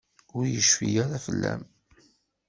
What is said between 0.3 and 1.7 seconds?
Ur yecfi ara fell-am.